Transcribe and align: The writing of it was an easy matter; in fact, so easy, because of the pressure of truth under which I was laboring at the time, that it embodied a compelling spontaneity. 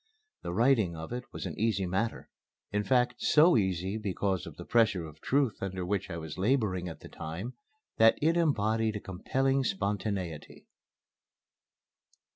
The 0.41 0.51
writing 0.51 0.95
of 0.95 1.13
it 1.13 1.25
was 1.31 1.45
an 1.45 1.53
easy 1.59 1.85
matter; 1.85 2.31
in 2.71 2.83
fact, 2.83 3.21
so 3.21 3.55
easy, 3.55 3.99
because 3.99 4.47
of 4.47 4.55
the 4.57 4.65
pressure 4.65 5.05
of 5.05 5.21
truth 5.21 5.61
under 5.61 5.85
which 5.85 6.09
I 6.09 6.17
was 6.17 6.39
laboring 6.39 6.87
at 6.89 7.01
the 7.01 7.07
time, 7.07 7.53
that 7.97 8.17
it 8.19 8.35
embodied 8.35 8.95
a 8.95 8.99
compelling 8.99 9.63
spontaneity. 9.63 10.65